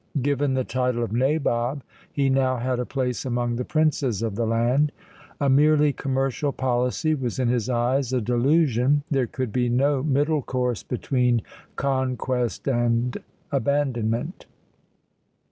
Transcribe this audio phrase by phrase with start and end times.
[0.19, 4.47] Given the title of Nabob, he now had a place among the princes of the
[4.47, 4.91] land.
[5.39, 10.41] "A merely commercial policy was in his eyes a delusion; there could be no middle
[10.41, 11.43] course between
[11.75, 13.15] conquest and
[13.51, 14.47] abandonment."